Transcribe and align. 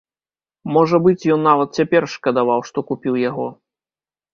Можа 0.77 1.01
быць, 1.09 1.27
ён 1.37 1.45
нават 1.49 1.69
цяпер 1.81 2.11
шкадаваў, 2.17 2.59
што 2.71 2.89
купіў 2.93 3.13
яго. 3.31 3.47